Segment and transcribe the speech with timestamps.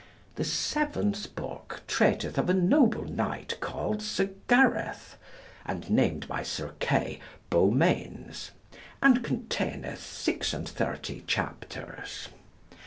[0.33, 5.15] The seventh book treateth of a noble knight called Sir Gareth,
[5.63, 7.19] and named by Sir Kay
[7.51, 8.49] 'Beaumains,'
[8.99, 12.29] and containeth 36 chapters.